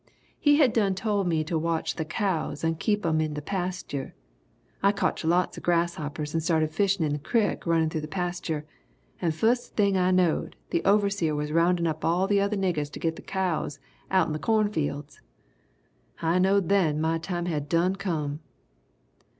He 0.39 0.55
had 0.55 0.73
done 0.73 0.95
told 0.95 1.27
me 1.27 1.43
to 1.43 1.59
watch 1.59 1.93
the 1.93 2.05
cows 2.05 2.63
and 2.63 2.79
keep 2.79 3.05
'em 3.05 3.21
in 3.21 3.35
the 3.35 3.39
pastur'. 3.43 4.15
I 4.81 4.91
cotch 4.91 5.23
lots 5.23 5.57
of 5.57 5.63
grasshoppers 5.63 6.33
and 6.33 6.41
started 6.41 6.71
fishin' 6.73 7.05
in 7.05 7.13
the 7.13 7.19
crick 7.19 7.67
runnin' 7.67 7.91
through 7.91 8.01
the 8.01 8.07
pastur' 8.07 8.65
and 9.21 9.31
fust 9.31 9.75
thing 9.75 9.97
I 9.97 10.09
knowed, 10.09 10.55
the 10.71 10.83
overseer 10.85 11.35
was 11.35 11.51
roundin' 11.51 11.85
up 11.85 12.03
all 12.03 12.25
the 12.25 12.41
other 12.41 12.57
niggers 12.57 12.91
to 12.93 12.99
git 12.99 13.15
the 13.15 13.21
cows 13.21 13.77
outen 14.09 14.33
the 14.33 14.39
cornfields! 14.39 15.21
I 16.19 16.39
knowed 16.39 16.69
then 16.69 16.99
my 16.99 17.19
time 17.19 17.45
had 17.45 17.69
done 17.69 17.95
come!" 17.95 18.39